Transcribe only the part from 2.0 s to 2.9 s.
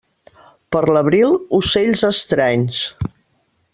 estranys.